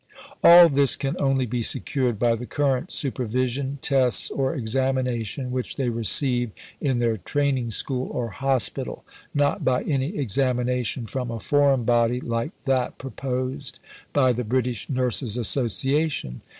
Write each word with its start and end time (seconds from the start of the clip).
All 0.43 0.67
this 0.67 0.95
can 0.95 1.15
only 1.19 1.45
be 1.45 1.61
secured 1.61 2.17
by 2.17 2.33
the 2.33 2.47
current 2.47 2.91
supervision, 2.91 3.77
tests, 3.83 4.31
or 4.31 4.55
examination 4.55 5.51
which 5.51 5.75
they 5.75 5.89
receive 5.89 6.49
in 6.79 6.97
their 6.97 7.17
training 7.17 7.69
school 7.69 8.09
or 8.11 8.31
hospital, 8.31 9.05
not 9.35 9.63
by 9.63 9.83
any 9.83 10.17
examination 10.17 11.05
from 11.05 11.29
a 11.29 11.39
foreign 11.39 11.83
body 11.83 12.19
like 12.19 12.49
that 12.63 12.97
proposed 12.97 13.79
by 14.11 14.33
the 14.33 14.43
British 14.43 14.89
Nurses 14.89 15.37
Association. 15.37 16.41